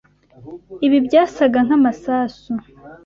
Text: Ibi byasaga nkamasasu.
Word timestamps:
Ibi 0.85 0.97
byasaga 1.05 1.57
nkamasasu. 1.65 2.51